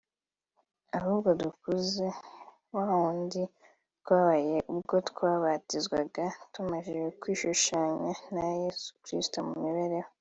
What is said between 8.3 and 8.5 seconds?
na